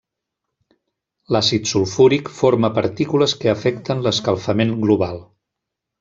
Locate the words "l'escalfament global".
4.07-5.21